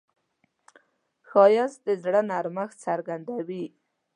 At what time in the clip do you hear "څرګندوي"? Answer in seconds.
2.85-3.65